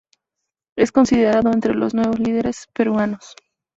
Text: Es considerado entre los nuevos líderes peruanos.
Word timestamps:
Es 0.75 0.91
considerado 0.91 1.51
entre 1.53 1.75
los 1.75 1.93
nuevos 1.93 2.17
líderes 2.19 2.65
peruanos. 2.73 3.35